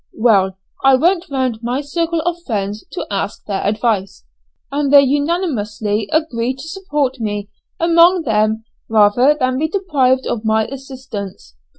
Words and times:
Well, 0.17 0.57
I 0.83 0.95
went 0.95 1.29
round 1.29 1.59
my 1.61 1.81
circle 1.81 2.21
of 2.21 2.41
friends 2.41 2.83
to 2.93 3.05
ask 3.11 3.45
their 3.45 3.61
advice, 3.63 4.23
and 4.71 4.91
they 4.91 5.01
unanimously 5.03 6.09
agreed 6.11 6.57
to 6.57 6.67
support 6.67 7.19
me 7.19 7.49
among 7.79 8.23
them 8.23 8.63
rather 8.89 9.37
than 9.39 9.59
be 9.59 9.67
deprived 9.67 10.25
of 10.25 10.43
my 10.43 10.65
assistance. 10.65 11.55